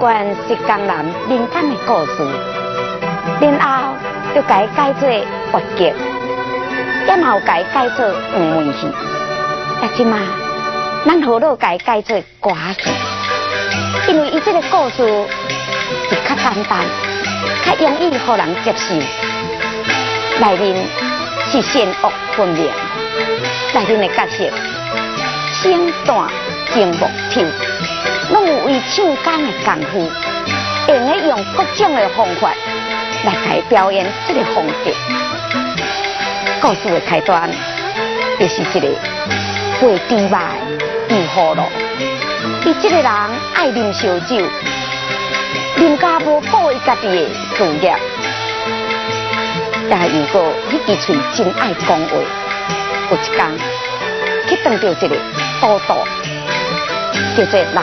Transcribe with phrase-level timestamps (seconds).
[0.00, 2.26] 关是江南民间的故事，
[3.38, 3.94] 然后
[4.34, 5.06] 就改改做
[5.52, 5.92] 滑稽，
[7.06, 8.88] 也有改改做黄梅戏，
[9.78, 10.18] 但即嘛，
[11.04, 12.90] 咱好多改改做歌戏，
[14.08, 15.06] 因为伊这个故事
[16.08, 16.82] 是较简单，
[17.66, 18.94] 较容易互人接受，
[20.40, 20.82] 内面
[21.52, 22.64] 是善恶分明，
[23.74, 24.48] 内面的角色
[25.60, 26.26] 清淡
[26.72, 27.44] 静木漂。
[28.30, 30.10] 拢有为唱功的功夫，
[30.88, 32.52] 用咧用各种的方法
[33.24, 34.90] 来改表演这个风格。
[36.60, 37.50] 故事的开端
[38.38, 38.88] 就是一个
[39.80, 40.54] 会猪卖
[41.08, 41.62] 又好路，
[42.64, 43.06] 伊这个人
[43.54, 44.36] 爱啉烧酒，
[45.76, 47.96] 啉家无顾伊家己的事业，
[49.88, 52.14] 也如果迄支嘴真爱讲话，
[53.10, 53.58] 有一天
[54.48, 55.16] 去碰到一个
[55.60, 55.94] 赌赌，
[57.36, 57.82] 叫做老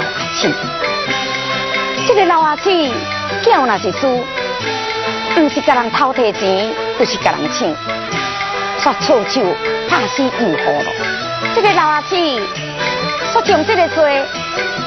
[2.07, 2.91] 这个老阿姊，
[3.41, 4.23] 叫那是输，
[5.33, 7.67] 不是甲人偷摕钱，就是甲人抢，
[8.80, 9.41] 煞臭手
[9.89, 10.85] 拍死又好了。
[11.55, 12.15] 这个老阿姊，
[13.33, 14.23] 煞将这个罪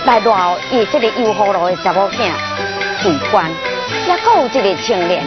[0.04, 2.30] 来赖伊这个又好了的查某囝
[3.02, 3.50] 罪官，
[4.06, 5.26] 也有一个青年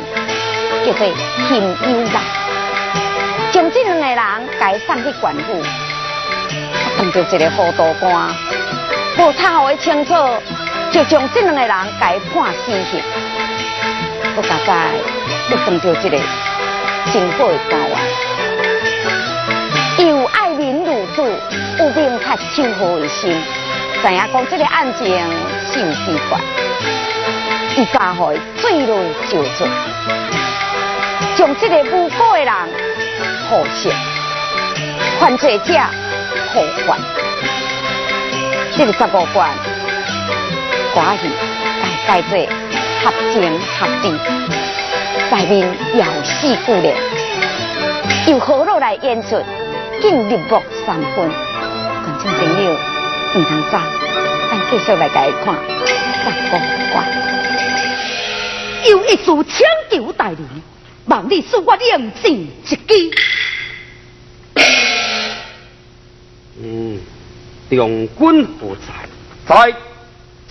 [0.85, 1.05] 叫做
[1.49, 2.23] 金优兰，
[3.51, 4.17] 将这两个人
[4.57, 5.61] 改送去官府，
[6.97, 8.33] 碰到一个糊涂官。
[9.17, 10.13] 无查好的清楚，
[10.91, 11.69] 就将这两个人
[11.99, 12.99] 改判死刑。
[14.35, 14.89] 我大概
[15.51, 16.17] 要碰到一个
[17.11, 17.95] 真好的官员，
[20.07, 21.21] 又爱民如子，
[21.79, 23.39] 有兵才守好的心。
[24.01, 25.23] 知影讲这个案件
[25.71, 26.39] 是有奇怪，
[27.77, 28.97] 伊加害坠落
[29.29, 29.67] 就罪，
[31.35, 32.53] 将这个无辜的人
[33.47, 33.89] 获释，
[35.19, 35.73] 犯罪者
[36.51, 37.22] 获还。
[38.75, 39.51] 这个十五关，
[40.95, 41.29] 寡戏
[42.07, 42.31] 改改做
[43.03, 43.35] 合情
[43.77, 44.05] 合理，
[45.31, 46.91] 内面有戏故的，
[48.27, 49.39] 由何路来演出，
[50.01, 51.29] 竟入木三分。
[52.01, 52.73] 观众朋友
[53.35, 53.77] 唔通走，
[54.49, 55.55] 咱继续来解看
[56.23, 56.57] 十五
[56.91, 57.05] 关。
[58.89, 60.47] 有一组枪球带领，
[61.05, 63.11] 望你恕我两箭一击。
[66.59, 66.99] 嗯。
[67.75, 68.91] 将军不在，
[69.47, 69.73] 在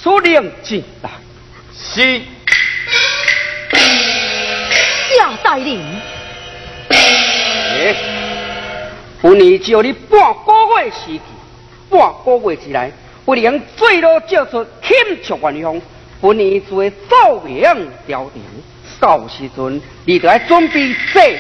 [0.03, 1.11] 出令进来。
[1.75, 2.21] 是。
[5.17, 5.81] 下带领。
[6.89, 7.95] 哎，
[9.21, 11.21] 本年只有你半个月时期，
[11.91, 12.93] 半个月之内，
[13.25, 15.81] 不能最多叫出钦察元凶。
[16.21, 17.63] 本年就会奏明
[18.07, 18.43] 调停，
[19.01, 21.39] 到时阵你就要准备这个。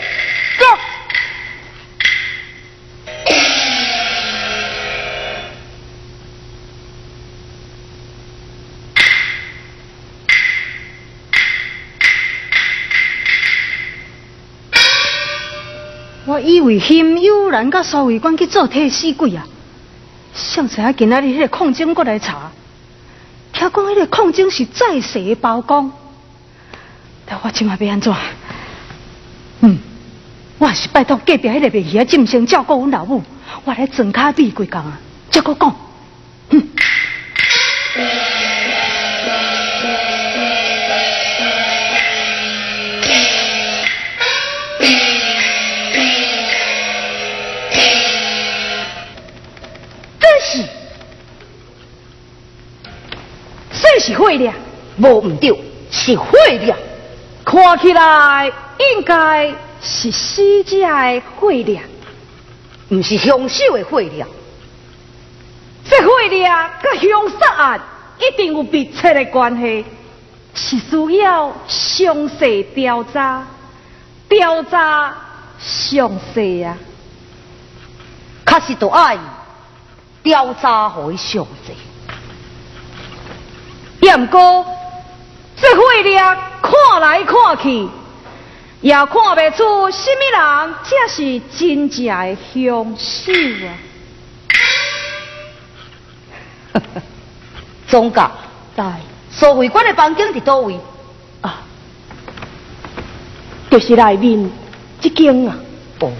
[16.42, 19.46] 以为心悠然甲苏卫官去做替死鬼啊！
[20.34, 22.50] 想知影今仔日迄个矿井过来查，
[23.52, 25.90] 听讲迄个矿井是在世包工，
[27.26, 28.14] 但我今晚要安怎？
[29.60, 29.78] 嗯，
[30.58, 33.22] 我还是拜托隔壁迄个卖鱼啊，尽心照顾阮老母，
[33.64, 34.98] 我来装卡闭几工啊，
[35.30, 35.76] 再搁讲。
[54.32, 54.54] 是火了，
[54.98, 55.52] 无唔对，
[55.90, 56.76] 是火了。
[57.44, 61.80] 看起来应该是死者的火了，
[62.88, 64.26] 唔是凶手的火了。
[65.84, 67.80] 这火了甲凶杀案
[68.18, 69.84] 一定有密切的关系，
[70.54, 73.44] 是需要详细调查，
[74.28, 75.14] 调查
[75.58, 76.76] 详细呀。
[78.46, 79.18] 确实都爱
[80.22, 81.72] 调查和详细。
[84.02, 84.66] 不过，
[85.56, 87.88] 这火亮看来看去，
[88.80, 93.32] 也看不出什么人才是真正的凶手
[96.72, 96.82] 啊！
[97.88, 98.30] 总监，
[98.76, 98.82] 在
[99.30, 100.78] 所会馆的房间伫倒位？
[101.40, 101.62] 啊，
[103.70, 104.50] 就是内面
[105.00, 105.56] 这间啊。
[106.00, 106.10] 哦。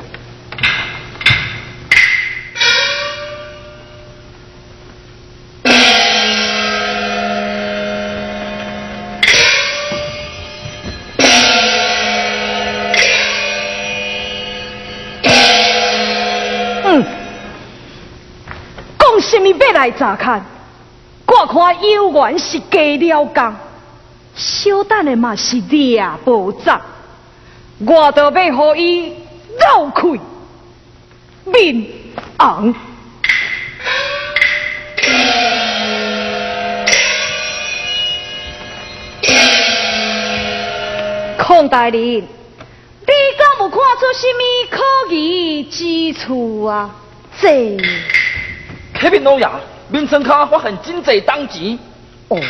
[19.82, 20.40] 来查看，
[21.26, 23.54] 我看有缘是假了工，
[24.32, 26.80] 小等的嘛是俩宝藏，
[27.84, 29.12] 我都要互伊
[29.58, 30.08] 绕开。
[31.46, 31.84] 面
[32.38, 32.72] 红。
[41.38, 42.22] 孔大人，你
[43.36, 46.88] 敢有看出什么可疑之处啊？
[47.40, 47.76] 这
[49.00, 49.48] 启明老爷，
[49.92, 51.78] 面村卡发现真济当钱。
[52.28, 52.40] 哦。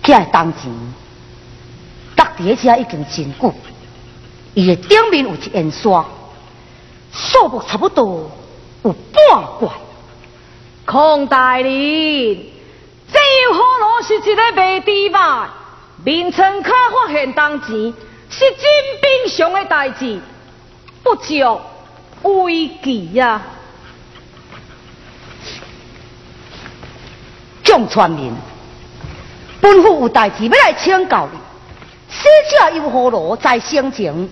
[0.00, 0.70] 这当钱，
[2.14, 3.52] 搭伫遐已经真久，
[4.52, 6.06] 伊的顶面有一烟刷，
[7.10, 8.30] 数目差不多
[8.84, 9.72] 有半罐。
[10.84, 12.53] 孔大人，这
[13.44, 15.48] 有可能是一个卖地卖，
[16.04, 17.68] 面村卡发现当钱，
[18.30, 18.58] 是真
[19.02, 20.18] 平常的代志，
[21.02, 21.60] 不足
[22.22, 23.42] 危机呀。
[27.62, 28.32] 众村民。
[29.60, 31.38] 本府有代志要来请教你，
[32.08, 34.28] 死者又何罗在生前，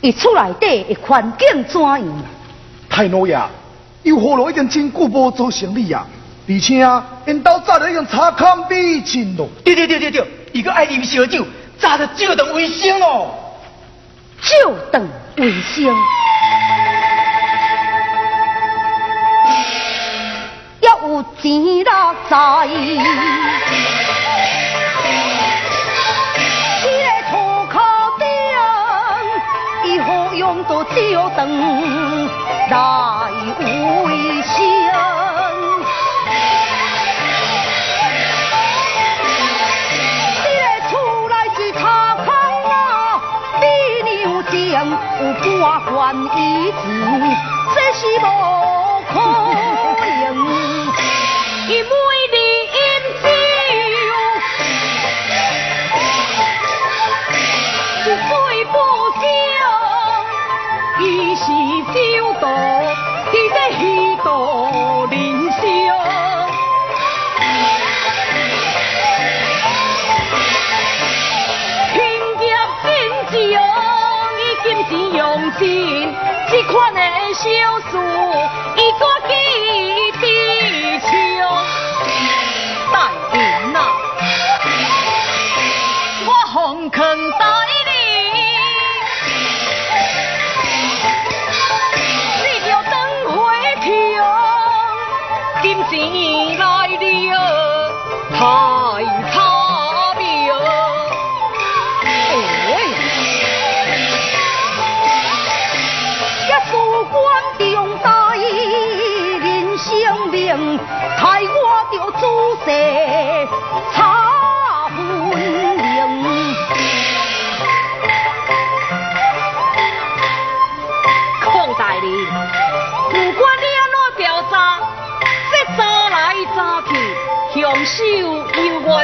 [0.00, 2.04] 伊厝内底的环境怎样？
[2.88, 3.40] 太老爷，
[4.02, 6.06] 又何罗已经真久无做生意啊，
[6.48, 6.76] 而且
[7.26, 9.46] 因兜早就已经查康比亲咯。
[9.64, 11.44] 对对对对对，伊个爱啉烧酒，
[11.78, 13.34] 早就酒当卫生哦。
[14.40, 15.06] 酒当
[15.36, 15.94] 卫生，
[20.80, 22.36] 要有钱啦在。
[30.66, 32.26] 多酒灯
[32.70, 33.27] 来
[44.42, 44.82] 比牛
[45.42, 46.22] 井有半罐银
[46.72, 46.76] 子，
[47.74, 48.24] 这是无
[49.08, 49.12] 可
[50.06, 50.26] 能，
[76.50, 77.00] 这款的
[77.34, 77.50] 小
[77.90, 78.07] 事，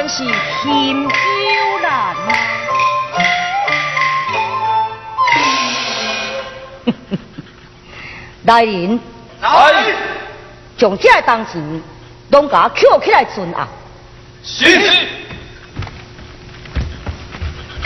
[0.09, 0.23] 是
[0.63, 1.09] 心有
[1.83, 2.31] 难啊！
[8.47, 9.01] 大人，
[9.41, 9.49] 来，
[10.77, 11.59] 将这当时
[12.31, 13.67] 拢甲捡起来存啊！
[14.43, 14.65] 是。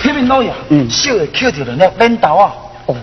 [0.02, 2.52] 启明老爷，嗯，小的捡着了那领导啊。
[2.86, 2.94] 哦。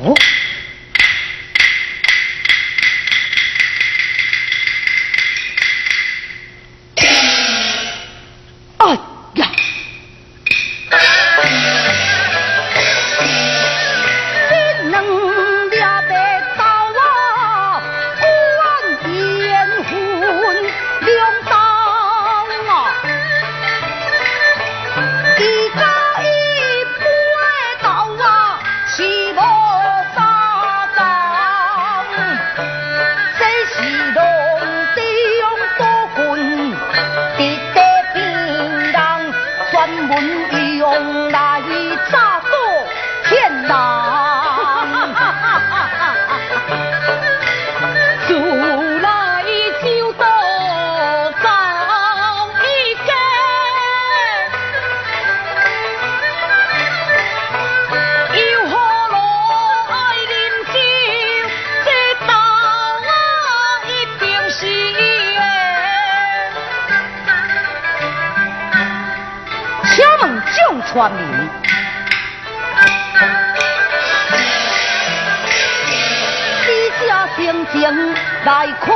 [78.46, 78.94] 来可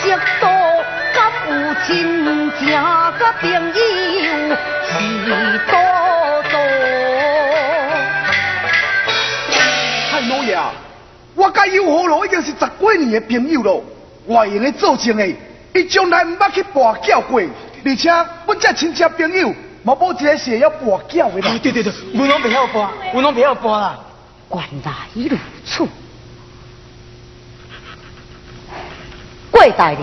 [0.00, 0.48] 惜多，
[1.12, 1.18] 敢
[1.50, 3.58] 有真正甲朋友
[4.86, 5.72] 是多
[6.48, 6.54] 多？
[10.08, 10.56] 太老爷，
[11.34, 13.84] 我甲尤好路已经是十几年的朋友咯，
[14.26, 15.26] 我用的做证的，
[15.74, 21.58] 伊从来毋捌去跋筊过，而且阮这亲戚朋友，嘛无一个是会晓跋筊的啦。
[21.60, 23.98] 对对对，我拢不晓播，我拢不晓播啦。
[24.54, 25.84] 原来如此，
[29.66, 29.98] 郭大人，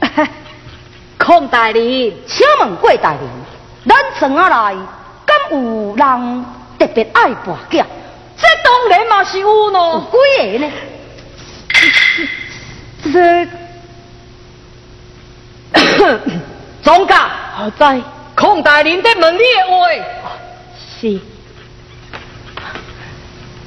[1.16, 3.20] 孔大人，请问贵大人，
[3.86, 4.76] 咱庄仔内
[5.24, 6.44] 敢有人
[6.76, 7.84] 特别爱跋筊？
[8.36, 10.02] 这当然嘛是有有喏。
[10.10, 10.72] 几个呢？
[13.12, 13.48] 这
[16.82, 18.02] 总家，好在
[18.34, 19.86] 孔大人在问你的话。
[21.00, 21.20] 是，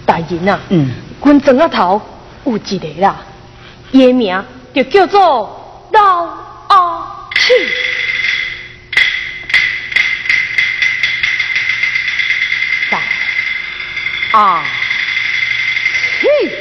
[0.05, 0.91] 大人啊，嗯，
[1.23, 2.01] 阮庄仔头
[2.43, 3.15] 有一个啦，
[3.91, 4.43] 伊名
[4.73, 6.25] 就叫做老
[6.67, 7.53] 二气，
[12.89, 13.01] 三
[14.31, 14.63] 二
[16.21, 16.58] 气。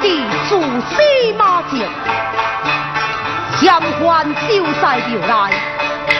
[0.00, 1.02] 地主司
[1.36, 1.78] 马情，
[3.60, 5.32] 嫌犯就在庙内，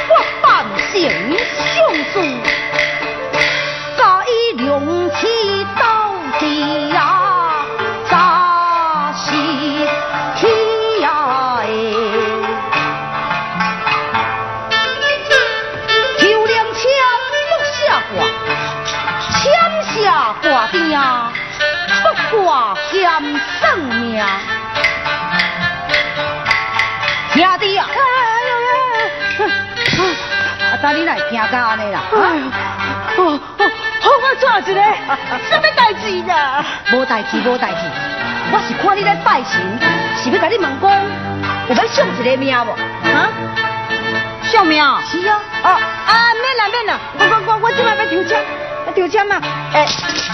[0.08, 0.46] 我扮
[0.90, 0.92] 成
[1.54, 1.76] 相
[2.12, 2.14] 思，
[3.96, 4.66] 甲伊两
[5.10, 5.20] 起
[5.78, 5.82] 到
[6.38, 6.98] 底啊，
[31.28, 32.18] 等你来听到安尼啦，哎
[33.16, 33.70] 呦，哦哦，
[34.00, 34.80] 好我抓一个，
[35.48, 36.64] 什么代志呀？
[36.92, 37.80] 无代志，无代志。
[38.50, 39.60] 我是看你咧拜神，
[40.22, 40.90] 是要甲你问讲，
[41.68, 42.70] 有要上一个命无？
[43.12, 43.28] 啊？
[44.50, 45.40] 小明，是啊。
[45.64, 48.42] 哦啊，免啦免啦，我我我我即摆要抽签，
[48.86, 49.40] 要抽签啊。
[49.74, 49.86] 诶，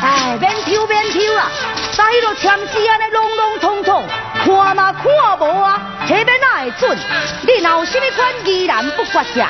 [0.02, 1.50] 哎，免抽免抽啦，
[1.96, 4.04] 在迄落签字安尼拢拢通通，
[4.44, 5.04] 看嘛看
[5.40, 6.96] 无啊，摕要哪会准？
[7.42, 9.44] 你若有啥物款疑难不决者，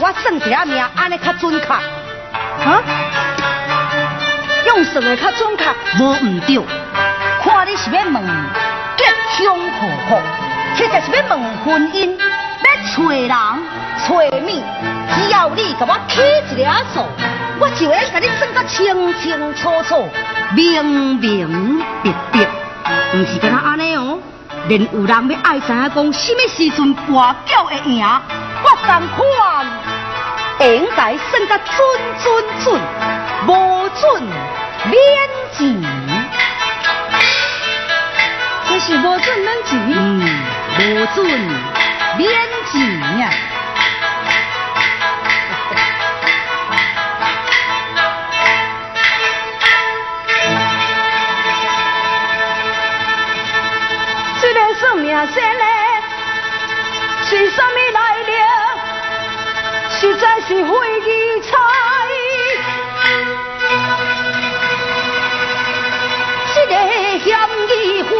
[0.00, 1.66] 我算一下命，安尼较准确。
[1.66, 2.82] 啊？
[4.66, 5.64] 用算的较准确。
[5.98, 6.62] 无毋对，
[7.42, 8.14] 看你是要问
[8.96, 9.04] 吉
[9.44, 10.20] 凶祸福，
[10.74, 12.66] 其实是要问婚姻，要
[12.96, 14.62] 找人找命。
[15.14, 17.06] 只要你给我起一个数，
[17.60, 20.08] 我就会甲你算得清清楚楚、
[20.54, 20.84] 明
[21.16, 22.46] 明白白。
[23.14, 24.18] 毋是敢若安尼哦，
[24.68, 28.04] 连有人要爱知影讲什么时阵跋筊会赢，
[28.64, 29.20] 我同款
[30.60, 31.76] 应该算得准
[32.22, 32.80] 准准，
[33.46, 34.00] 无准
[34.84, 34.96] 免
[35.52, 35.58] 钱。
[38.68, 39.70] 这是无准免钱。
[39.88, 40.20] 嗯，
[40.78, 41.26] 无准
[42.16, 42.30] 免
[42.70, 42.74] 钱
[43.18, 43.22] 呀。
[54.40, 55.64] 这个算命先呢，
[57.24, 57.50] 是
[60.02, 60.26] 实在？
[60.48, 61.50] 是花衣彩，
[66.52, 66.74] 这个
[67.20, 68.10] 嫌疑犯，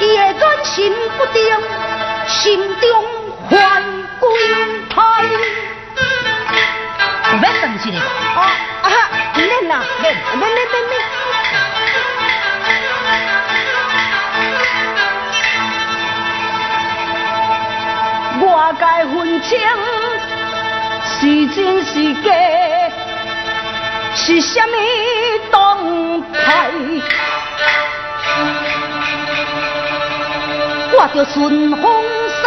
[0.00, 1.42] 伊的转心不定，
[2.28, 2.84] 心中
[3.48, 3.82] 犯
[4.20, 4.28] 鬼
[4.90, 4.94] 胎。
[7.32, 7.96] 有要算一个？
[7.98, 8.40] 啊
[8.82, 8.86] 啊，
[9.36, 11.21] 免啦，免，免免免免。
[18.64, 19.58] 我该分清
[21.04, 22.30] 是真是假，
[24.14, 24.76] 是什么
[25.50, 26.70] 党派？
[30.92, 31.84] 我着顺风
[32.38, 32.42] 西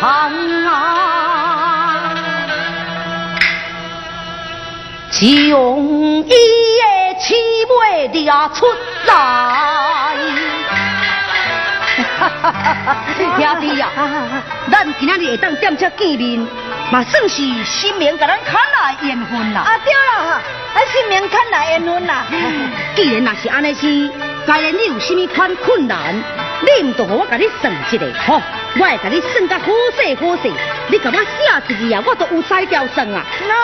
[0.00, 0.32] 旁
[0.66, 2.10] 啊！
[5.12, 6.34] 将伊的
[7.20, 7.36] 姊
[7.68, 8.18] 妹掠
[8.52, 8.66] 出
[9.06, 9.91] 来。
[13.38, 13.88] 兄弟呀，
[14.70, 16.46] 咱今仔日会当踮遮见面，
[16.90, 19.62] 嘛算是新明甲咱牵来缘分啦。
[19.62, 20.40] 啊对啦，
[20.74, 22.24] 啊新明牵来缘分啦。
[22.94, 24.10] 既然若是安尼是，
[24.46, 26.14] 该然你有甚物款困难，
[26.62, 28.40] 你毋着互我甲你算一个吼，
[28.78, 30.50] 我会甲你算甲好势好势，
[30.88, 33.24] 你甲我写一字啊，我都有才调算啊。
[33.48, 33.54] 那，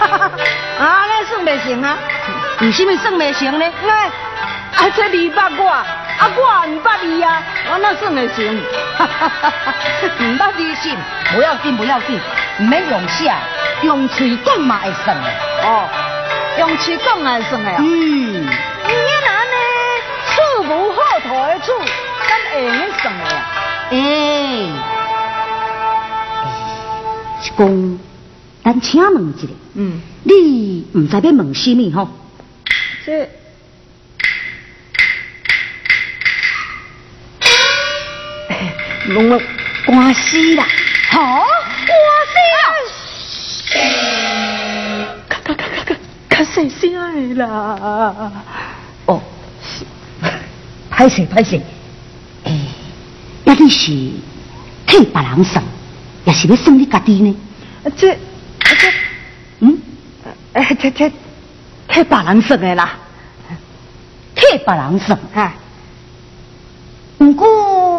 [0.84, 1.96] 啊，那算袂成啊？
[2.60, 3.64] 为什么算袂成呢？
[3.82, 5.84] 因为啊，这二百我，
[6.20, 8.44] 啊我唔捌你啊，我哪算会成？
[10.20, 10.94] 唔捌你信，
[11.32, 12.20] 不要紧，不要紧，
[12.60, 13.32] 毋免用写，
[13.82, 15.28] 用嘴讲嘛会算的。
[15.64, 15.88] 哦，
[16.58, 17.76] 用嘴讲也会算的啊。
[17.80, 19.54] 嗯，你若安尼
[20.28, 21.72] 处无好头的处，
[22.28, 23.30] 咱会用咧算的啊。
[23.90, 24.68] 诶、
[27.42, 27.98] 是讲，
[28.62, 32.08] 咱请问一下，嗯，你唔知要问什么吼？
[33.06, 33.26] 这。
[39.10, 39.40] 问我
[39.86, 40.64] 官司啦，
[41.10, 41.42] 哈，
[41.86, 41.92] 官
[42.30, 43.76] 司啊！
[45.28, 45.96] 咔咔咔咔咔，
[46.28, 48.32] 较细声的啦。
[49.06, 49.20] 哦，
[49.64, 49.84] 是，
[50.92, 51.60] 歹势歹势，
[52.44, 52.68] 诶，
[53.44, 53.86] 那你是
[54.86, 55.64] 替别人算，
[56.24, 57.36] 也是要算你家己呢？
[57.96, 58.16] 这，
[58.60, 58.92] 这，
[59.58, 59.76] 嗯，
[60.52, 61.10] 哎，这这
[61.88, 62.92] 替别人算的啦，
[64.36, 65.52] 替别人算，哈。
[67.18, 67.89] 不过。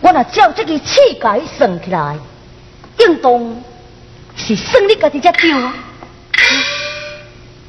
[0.00, 2.16] 我若照这个气概算起来，
[2.98, 3.62] 应当
[4.36, 5.74] 是算你家己才对啊！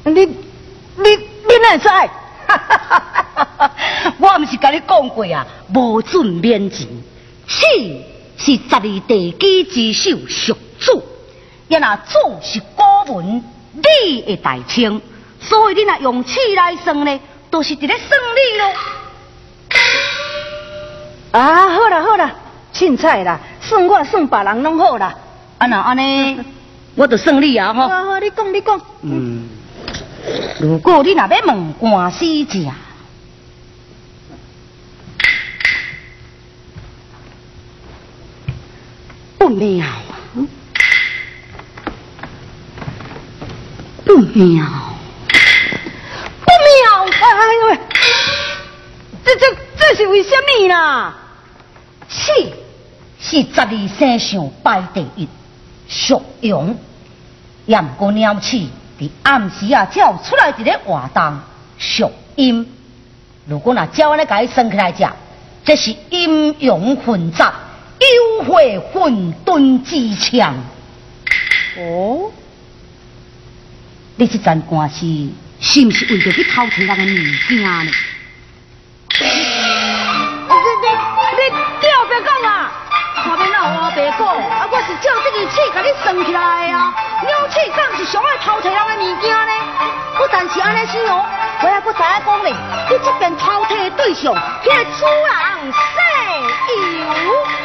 [0.04, 0.26] 你你
[0.96, 1.88] 你哪知？
[4.18, 6.86] 我毋是甲你讲过啊，无准免钱，
[7.46, 8.04] 气
[8.36, 11.02] 是十二地基之首属主，
[11.68, 12.82] 也若主是古
[13.14, 15.00] 文，理的大清，
[15.40, 18.72] 所以你若用气来算呢，都是伫咧算你咯。
[21.32, 22.32] 啊，好啦好啦，
[22.74, 25.14] 凊彩啦，算我算别人拢好啦。
[25.58, 26.40] 啊那安尼，
[26.96, 27.88] 我就算你啊吼。
[27.88, 28.80] 好好，你讲你讲。
[29.02, 29.48] 嗯，
[30.60, 32.58] 如果你若要问官司者，
[39.38, 39.88] 不妙啊，
[44.04, 44.64] 不妙，
[46.44, 47.06] 不妙！
[47.20, 47.78] 哎呦喂，
[49.24, 51.16] 这这这是为什么啦？
[52.08, 52.32] 此
[53.20, 55.28] 是十二生肖排第一，
[55.88, 56.76] 属羊。
[57.66, 58.56] 也毋过鸟鼠
[58.98, 61.38] 伫暗时啊，才有出来一个活动，
[61.78, 62.66] 属阴。
[63.46, 65.08] 如果若照安尼甲伊算起来食，
[65.64, 67.54] 这是阴阳混杂，
[68.00, 70.54] 幽会混沌之强。
[71.78, 72.30] 哦，
[74.16, 75.06] 你这阵官司
[75.60, 77.92] 是毋是为着去偷听人的物件呢？
[84.00, 86.94] 白讲，啊，我是照这个尺甲你算起来的啊。
[87.22, 89.52] 鸟鼠敢是上爱偷摕人的物件呢？
[90.16, 91.26] 不但是安尼想哦，
[91.62, 92.54] 我还不知影讲咧，
[92.88, 94.34] 你这边偷摕的对象，
[94.64, 97.59] 迄个主人姓尤。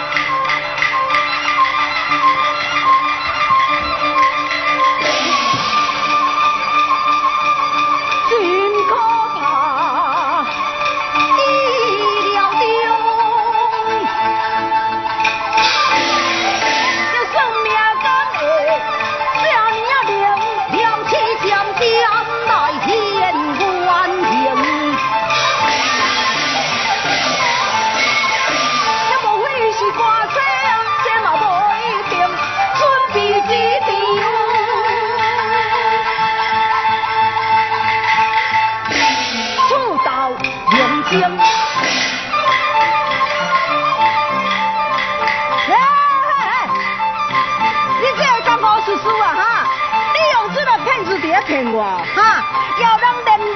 [51.56, 51.82] 骗我，
[52.13, 52.44] 哈！
[52.82, 53.56] 要人连人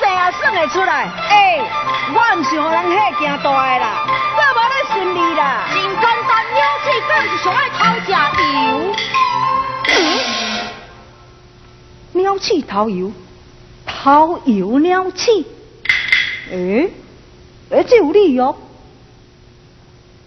[0.00, 1.60] 姓也算会出来，哎，
[2.12, 4.04] 我唔是互人吓惊大的啦，
[4.36, 5.62] 我无咧信你啦。
[5.72, 8.10] 真简单，鸟鼠梗是上爱偷食
[8.64, 8.66] 油。
[12.14, 13.12] 鸟鼠偷油，
[13.86, 15.44] 偷油鸟鼠，
[16.50, 16.90] 诶、
[17.70, 18.56] 诶，这有理哦。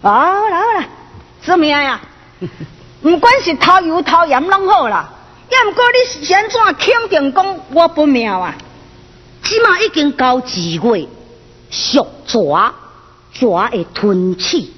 [0.00, 0.84] 好啦好啦，
[1.42, 2.00] 什么呀？
[3.02, 5.10] 不管是偷油偷盐拢好啦，
[5.50, 8.54] 要毋过你是安怎肯定讲我不妙啊？
[9.42, 11.08] 即马已经到二月，
[11.70, 12.72] 属蛇，
[13.32, 14.72] 蛇会吞气，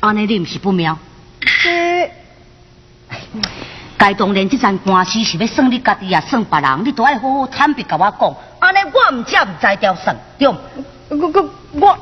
[0.00, 0.96] 安尼你毋是不妙。
[1.40, 2.10] 这
[3.98, 10.56] 该当然，这阵官司是要算你家己啊算别人，你都爱好好坦白甲我讲，安尼我毋才毋知调算，对毋？
[11.08, 11.98] 我我我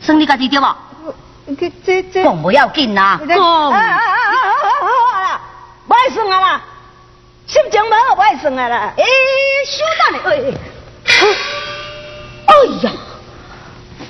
[0.00, 0.76] 算你家己对无？
[1.46, 2.24] 我这这这。
[2.24, 5.00] 讲不要紧啦，啊啊啊啊讲。
[5.12, 5.40] 啊啦，
[5.86, 6.62] 不爱算啊啦，
[7.48, 8.92] 心情无好我爱算啊啦。
[8.98, 9.04] 诶，
[9.64, 9.82] 小
[10.12, 10.54] 等咧，
[11.06, 11.12] 哎，
[12.44, 12.92] 哎呀，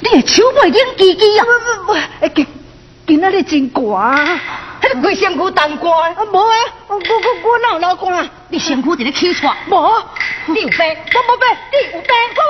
[0.01, 1.45] 你的手袂冷叽叽啊！
[1.45, 1.53] 不
[1.85, 2.45] 不不，哎今
[3.07, 4.41] 今仔日真寒，
[4.83, 6.57] 迄个规身躯冻寒，啊无啊，
[6.89, 8.29] 我我我哪有流汗啊？
[8.49, 10.03] 你身躯伫咧起喘，无，
[10.47, 10.79] 你有病？
[11.15, 12.43] 我无病，你有病，我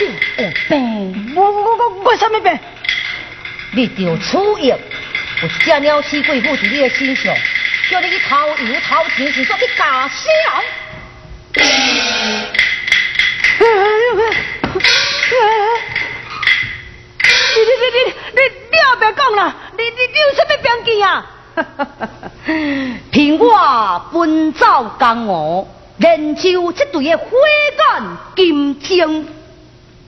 [0.00, 0.12] 你有病？
[0.36, 2.58] 无病，我我我我什么病？
[3.70, 4.76] 你着处役，有
[5.46, 7.32] 一只鸟鼠贵妇伫你的身上，
[7.90, 10.48] 叫你去偷油偷钱，是说你假死人。
[17.56, 17.98] 你你你你
[18.34, 21.26] 你你后别讲啦，你你你有什么病记啊？
[23.12, 25.68] 凭我奔走江湖，
[25.98, 27.24] 练就这对的火
[27.78, 28.02] 眼
[28.34, 29.28] 金睛，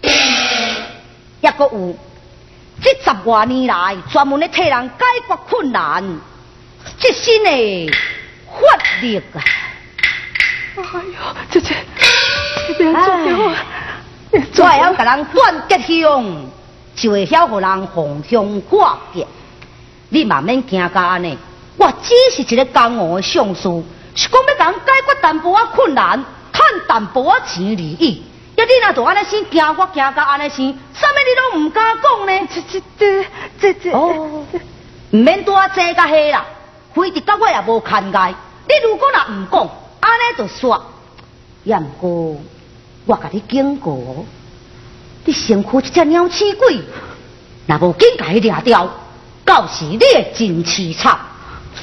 [1.41, 1.97] 也个有
[2.83, 6.03] 这十多年来专门咧替人解决困难，
[6.99, 7.91] 这身的
[8.47, 9.43] 法力啊！
[10.77, 11.19] 哎呦，
[11.51, 11.75] 姐姐，
[12.69, 12.95] 你别做
[13.25, 13.57] 掉啊！
[14.33, 16.47] 我会晓给人断结向，
[16.95, 19.27] 就会晓互人逢凶化吉。
[20.11, 21.37] 你慢慢惊到安尼，
[21.77, 23.83] 我只是一个江湖的上司，
[24.15, 28.23] 是讲要给人解决淡薄仔困难，赚淡薄仔钱而已。
[28.57, 32.49] 要你若就安尼生惊我惊到安尼生，啥物你拢唔敢讲呢？
[32.53, 33.25] 这这这
[33.61, 34.47] 这这哦，
[35.11, 36.45] 唔免多这甲迄啦，
[37.03, 38.35] 非得甲我也无牵碍。
[38.69, 40.81] 你如果若唔讲，安尼就煞。
[41.65, 42.41] 也毋过，
[43.07, 44.25] 我甲你警告哦，
[45.25, 46.81] 你身躯这只鸟鼠鬼，
[47.67, 48.89] 若无紧甲伊掠掉，
[49.45, 51.19] 到时你会真凄惨。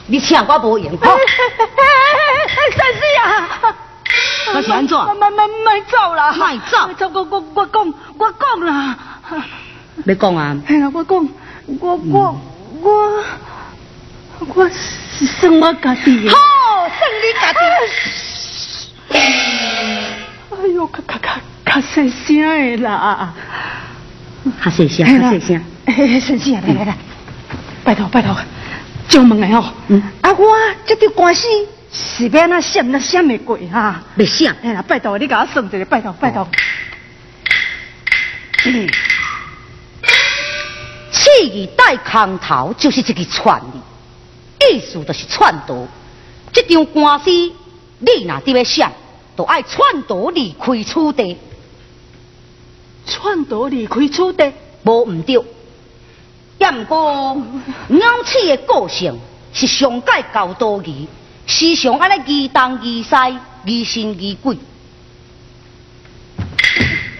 [0.08, 1.18] 你请我无用吼。
[2.76, 3.76] 三师啊！
[4.54, 6.34] 那是安怎慢慢慢慢走啦！
[6.34, 7.24] 莫走 走！
[7.24, 8.98] 我我我讲我讲啦！
[10.06, 10.56] 你讲啊？
[10.68, 11.30] 系啦，我讲
[11.80, 12.36] 我我
[12.82, 13.24] 我
[14.40, 16.30] 我是算我家己的。
[16.30, 16.38] 好，
[16.90, 17.60] 算你家己。
[20.52, 23.34] 哎呦，咔咔咔咔细声的啦！
[24.64, 25.64] 较细声，较细声。
[25.86, 26.98] 哎，先生啊，来来来，
[27.84, 28.36] 拜托拜托，
[29.08, 31.48] 借问的哦，嗯啊，我这条官司
[31.92, 34.02] 是要那闪那闪的过哈？
[34.16, 36.48] 别想，哎呀，拜托你给我算一个，拜托拜托。
[41.12, 43.78] 气语带空头就是一个串字，
[44.72, 45.88] 意思就是篡夺。
[46.52, 48.92] 这张官司，你若伫要想，
[49.36, 51.38] 就爱篡夺离开此地，
[53.06, 55.44] 篡夺离开此地，无毋对。
[56.60, 57.36] 也毋过，
[57.88, 59.20] 鸟鼠的个性
[59.52, 61.08] 是上界高多疑，
[61.48, 63.10] 时常安尼疑东疑西，
[63.66, 64.58] 疑神疑鬼。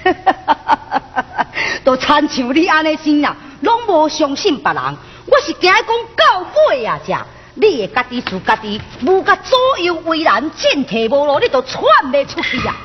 [1.84, 4.82] 都亲像你安尼心啦，拢无相信别人。
[5.26, 7.12] 我是惊讲到尾啊，只
[7.56, 12.76] 你会家己自家己，无甲左右为难，进退无路，你就窜袂出去啊！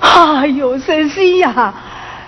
[0.00, 1.74] 哎呦，先生啊，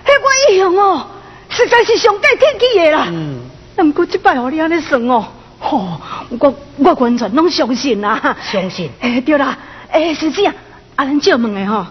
[0.05, 1.07] 迄我一向哦，
[1.49, 3.07] 实在是上界天气的啦。
[3.09, 3.39] 嗯，
[3.75, 5.25] 啊，毋过即摆互你安尼算哦，
[5.59, 5.99] 吼、
[6.39, 8.37] 我我完全拢相信啦。
[8.51, 9.57] 相信诶、对啦，
[9.91, 10.53] 诶、先生啊，
[10.95, 11.85] 啊，咱借问的吼，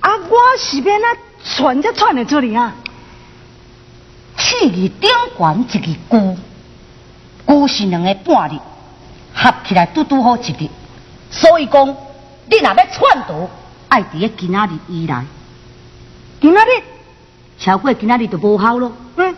[0.00, 2.74] 啊，我是要哪传才传得出去啊？
[4.36, 6.36] 四字顶悬一个孤，
[7.44, 8.58] 孤是两个半日，
[9.34, 10.68] 合起来拄拄好一日。
[11.30, 13.50] 所以讲，你若要篡夺，
[13.88, 15.24] 爱伫咧今仔日以来，
[16.40, 16.82] 今仔日，
[17.58, 18.92] 超过今仔日就无效咯。
[19.16, 19.36] 嗯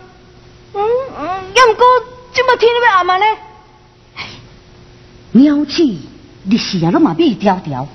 [0.73, 0.83] 嗯
[1.19, 1.85] 嗯，要毋过
[2.33, 3.25] 即么天要暗啊呢？
[5.31, 5.83] 鸟鼠
[6.49, 7.87] 日时啊，拢嘛咪条条，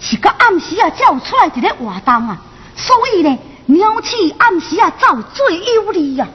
[0.00, 2.42] 是到暗时啊才有出来伫咧活动啊。
[2.76, 6.28] 所以呢，鸟鼠暗时啊才有最有利啊。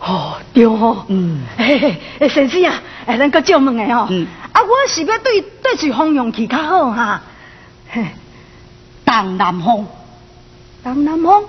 [0.00, 1.04] 哦，对哦。
[1.08, 4.06] 嗯嘿嘿，诶先生啊，诶，咱搁借问的吼。
[4.10, 7.22] 嗯啊，我是要对对住方向去较好哈。
[7.90, 8.04] 嘿
[9.04, 9.86] 东南风，
[10.82, 11.44] 东南风？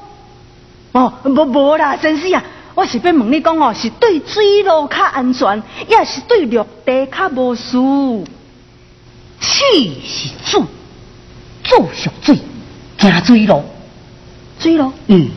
[0.94, 7.78] 哦，无无啦，先生啊，我是要问你讲哦，是对水路较安全，也是对陆地较无事？
[9.42, 10.66] 气是主，
[11.64, 12.40] 做上水，
[12.98, 13.64] 行水路。
[14.58, 14.92] 水路？
[15.08, 15.30] 嗯，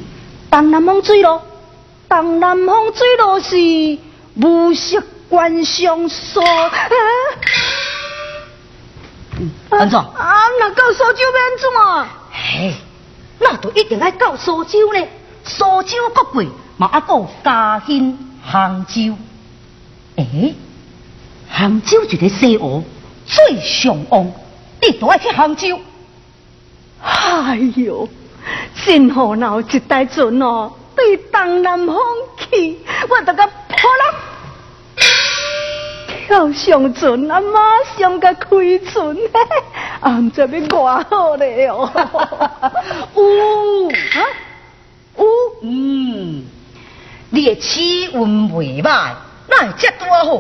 [0.51, 1.41] 东南风水路，
[2.09, 3.99] 东南风水路是
[4.43, 6.43] 无色观上所。
[9.71, 9.99] 安怎？
[9.99, 12.09] 啊，那到苏州要安怎啊？
[12.33, 12.75] 嘿，
[13.39, 15.07] 那就一定要到苏州呢。
[15.45, 19.17] 苏州国贵嘛，还有嘉兴、杭州。
[20.17, 20.55] 诶，
[21.49, 22.83] 杭州一个西湖
[23.27, 24.33] 最上旺，
[24.83, 25.79] 你都爱去杭州。
[27.01, 28.09] 哎呦，
[28.85, 31.97] 真好闹一台船哦，对东南风
[32.37, 32.77] 去，
[33.09, 34.15] 我得个破了。
[36.27, 37.61] 跳上船啊，马
[37.97, 38.49] 上甲开
[38.85, 39.17] 船，
[40.01, 41.89] 啊，唔知要偌好咧哦。
[43.15, 44.27] 有啊，
[45.17, 45.25] 有，
[45.63, 46.45] 嗯，
[47.31, 49.13] 你的气运未歹，
[49.49, 50.33] 那会这多好？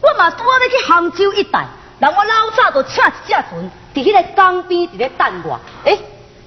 [0.00, 1.66] 我嘛拄要去杭州一带，
[1.98, 5.58] 人我老早就请一只船，伫迄个江边伫咧等我。
[5.84, 5.98] 诶，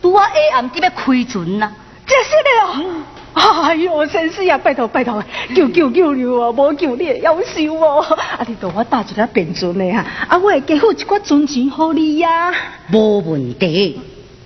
[0.02, 1.69] 拄啊下暗伫要开船呐，
[2.08, 3.04] 这是的哦。
[3.39, 5.23] 哎呦，先生啊，拜托拜托，
[5.56, 6.52] 救救救救啊！
[6.52, 8.02] 无救你会夭寿哦！
[8.38, 12.54] 啊，你同我打一个便船的哈，啊，我会加付一寡尊钱给你呀。
[12.91, 14.02] 无问题，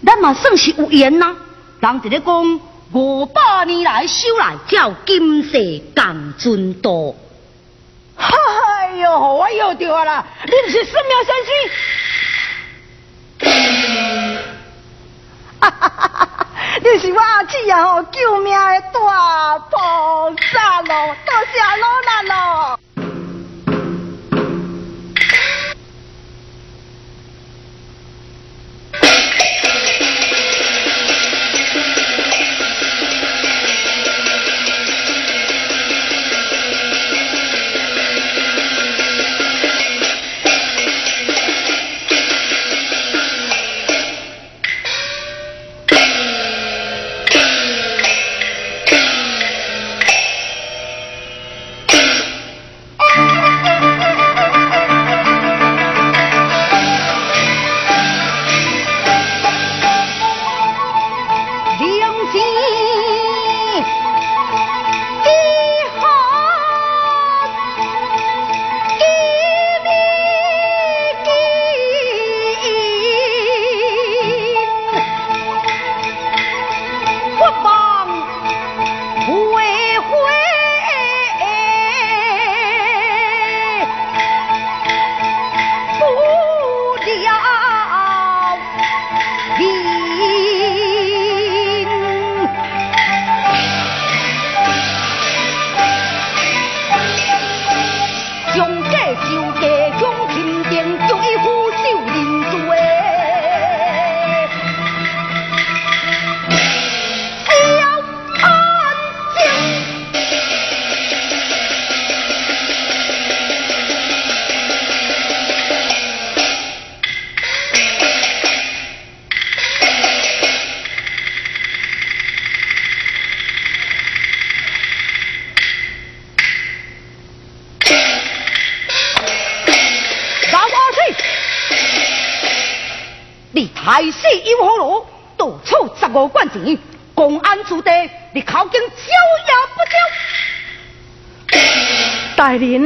[0.06, 1.36] 咱嘛算是有缘呐。
[1.80, 2.60] 人一咧讲，
[2.94, 7.16] 五百年来修来叫今世共尊多。
[8.16, 10.24] 哎呦，我又着啦！
[10.46, 11.50] 你不是寺庙先生？
[15.60, 16.30] 哈哈哈哈哈！
[16.82, 22.80] 你是我阿姊啊吼救命的大菩萨咯，多谢老衲咯。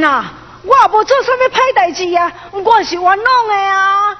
[0.00, 0.32] 人啊，
[0.62, 4.16] 我也无做什么歹代志啊，我是冤枉的啊。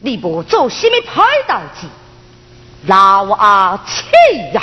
[0.00, 1.86] 你无做什么歹代志，
[2.86, 4.02] 老阿气
[4.52, 4.62] 呀！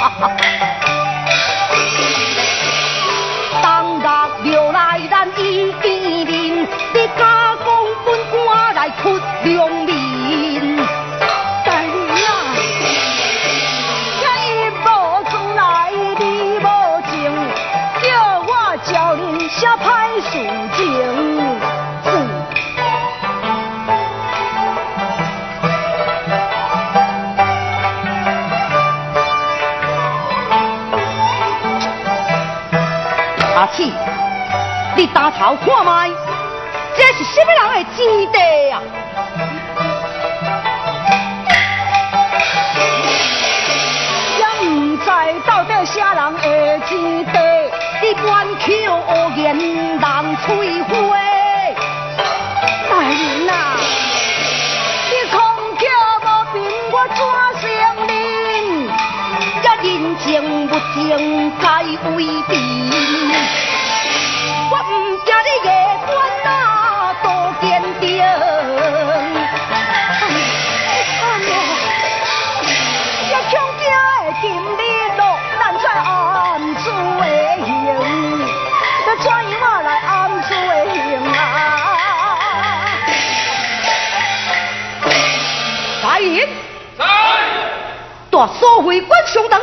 [0.00, 0.59] 哈哈哈。
[37.90, 38.38] 什么人的基地
[38.70, 38.80] 啊？
[44.38, 45.04] 也唔知
[45.46, 46.46] 到底啥人的
[46.86, 46.90] 基
[47.24, 47.34] 地，
[48.02, 48.26] 你冤
[48.58, 48.66] 口
[49.06, 50.48] 恶言人摧
[50.84, 50.90] 毁。
[52.88, 53.52] 大人啊，
[55.10, 55.38] 你空
[55.78, 55.82] 叫
[56.22, 56.54] 无凭
[56.92, 57.18] 我怎
[57.60, 57.62] 承
[58.06, 58.08] 认？
[59.62, 60.24] 也人情
[60.68, 60.96] 不情
[61.60, 61.64] 该
[62.14, 62.52] 为凭，
[88.40, 89.60] 大所会官上等。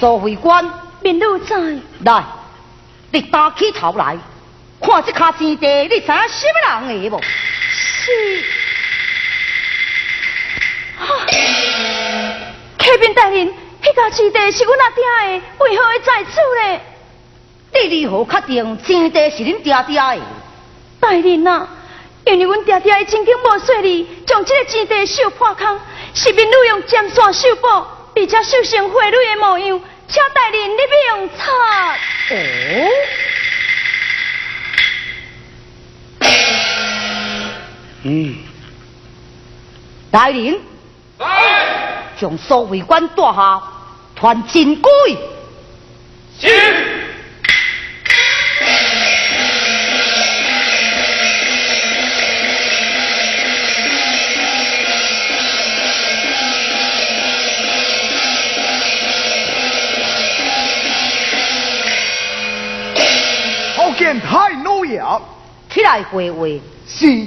[0.00, 0.68] 所会官
[1.00, 1.56] 面露在，
[2.00, 2.24] 来，
[3.12, 4.18] 你打起头来，
[4.80, 7.22] 看这卡生地，你知影什么人的无？
[7.22, 8.61] 是。
[12.92, 13.48] 启禀大人，
[13.82, 15.02] 迄家基地是阮阿爹
[15.40, 16.80] 的，为何会在此呢？
[17.72, 20.20] 你如何确定生地是恁爹爹的？
[21.00, 21.66] 大人啊，
[22.26, 25.80] 因为阮爹爹的曾经无说你，将这个基地修破空，
[26.12, 31.50] 是面露用尖线修补，而且修成花蕊的模样，请大人你明察。
[32.30, 32.36] 哦。
[38.04, 38.36] 嗯，
[40.10, 40.60] 大人，
[42.18, 43.62] 将所为官带下，
[44.14, 44.90] 传进归。
[63.74, 65.02] 好见太老爷，
[65.68, 66.46] 起来回话，
[66.86, 67.26] 是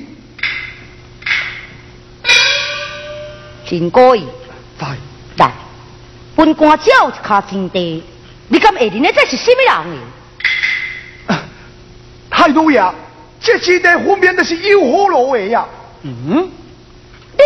[3.68, 4.24] 进归。
[4.80, 4.88] 在
[5.38, 5.52] 来，
[6.36, 8.04] 本官只有一卡生地，
[8.50, 9.98] 你敢会认得这是什么人
[11.28, 11.38] 的？
[12.30, 12.94] 太老爷，
[13.40, 15.66] 这基地分明就是有好路的呀。
[16.04, 16.52] 嗯，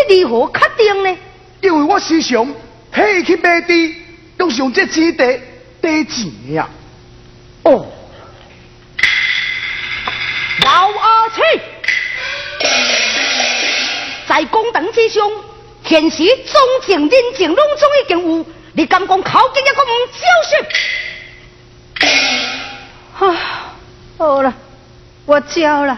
[0.09, 1.17] 你如何确定呢？
[1.61, 2.53] 因为我时常
[2.91, 3.95] 黑去买地，
[4.37, 5.39] 都是用这基地
[5.81, 6.67] 地钱的呀。
[7.63, 7.85] 哦，
[10.63, 11.41] 老阿七，
[14.27, 15.29] 在公堂之上，
[15.89, 20.21] 现时忠情人情拢总已经有，你敢讲口径一个唔小
[22.07, 22.07] 心？
[23.27, 23.73] 啊，
[24.19, 24.53] 好了，
[25.25, 25.97] 我交了。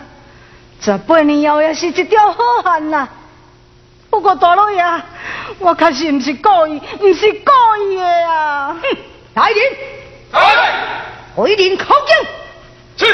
[0.79, 3.09] 这八年后也是一条好汉啦。
[4.09, 4.81] 不过大老爷，
[5.59, 7.51] 我确实唔是故意，唔是故
[7.83, 8.77] 意的啊。
[8.81, 8.97] 哼，
[9.33, 9.57] 大人，
[11.35, 13.07] 回人口径。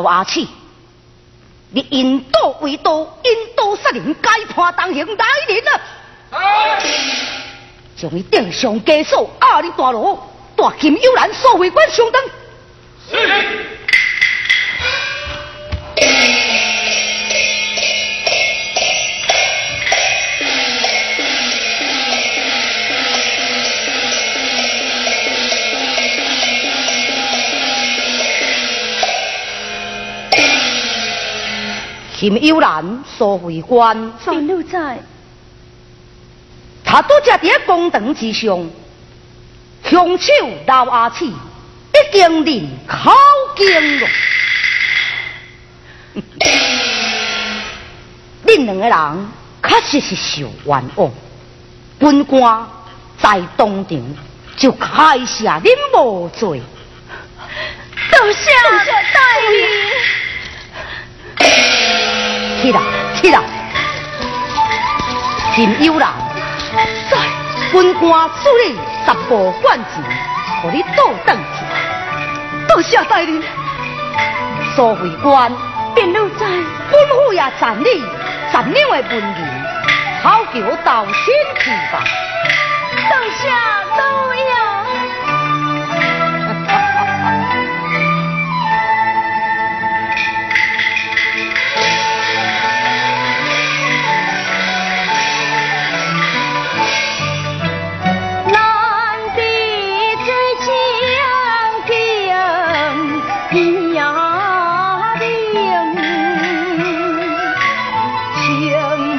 [0.00, 0.48] 老阿七，
[1.70, 5.62] 你引刀为刀，引刀杀人，该判当刑来人
[6.30, 6.78] 啊！
[7.94, 10.14] 将伊顶上枷锁，压你大牢，
[10.56, 12.22] 大 kim 幽兰所会官上等。
[32.22, 35.00] Kim 幽兰所会官，面露在，
[36.84, 38.70] 他拄则伫咧公堂之上，
[39.82, 40.32] 凶手
[40.64, 41.34] 老阿七已
[42.12, 43.10] 经认口
[43.56, 44.08] 惊了。
[48.46, 49.28] 恁两个人
[49.66, 51.10] 确实是受冤枉，
[51.98, 52.64] 本官
[53.20, 54.16] 在当场
[54.56, 56.62] 就开下恁无罪。
[58.12, 58.48] 多谢
[59.12, 60.21] 大人。
[62.62, 62.80] 起来，
[63.16, 63.40] 起来，
[65.56, 66.08] 真有人
[67.10, 67.18] 在
[67.72, 70.00] 军官处理十步管钱，
[70.62, 71.64] 和你倒转去。
[72.68, 73.42] 多谢大人，
[74.76, 75.50] 苏慧官，
[75.92, 78.04] 便留在本府也赞你，
[78.52, 79.44] 赞你的文艺，
[80.22, 82.04] 好叫道心去吧。
[83.10, 83.48] 多谢
[83.98, 84.71] 老爷。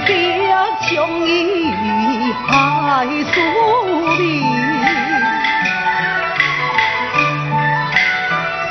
[0.06, 0.14] 别
[0.90, 1.28] 将伊
[2.48, 2.50] 害
[3.32, 3.36] 死
[4.18, 4.22] 命，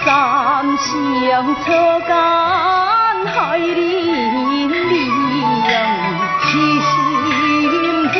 [0.05, 0.07] 三
[0.79, 0.91] 生
[1.65, 1.65] 错
[2.07, 2.11] 敢
[3.27, 3.71] 害怜
[4.69, 4.93] 悯，
[6.49, 6.91] 一心
[8.09, 8.15] 不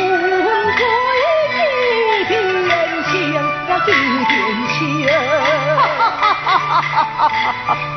[0.79, 0.81] 归
[2.27, 2.31] 天
[3.03, 3.37] 香呀，
[3.85, 3.87] 天
[4.73, 4.73] 香。